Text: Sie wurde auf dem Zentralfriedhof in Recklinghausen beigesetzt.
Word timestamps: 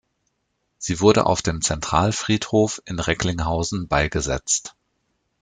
Sie 0.79 0.99
wurde 0.99 1.27
auf 1.27 1.43
dem 1.43 1.61
Zentralfriedhof 1.61 2.81
in 2.87 2.97
Recklinghausen 2.99 3.87
beigesetzt. 3.87 4.75